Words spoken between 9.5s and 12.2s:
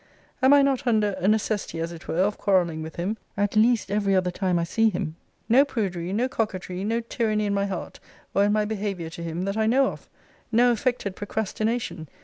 I know of. No affected procrastination.